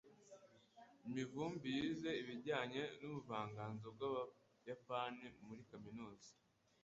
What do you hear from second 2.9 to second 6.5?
nubuvanganzo bwabayapani muri kaminuza.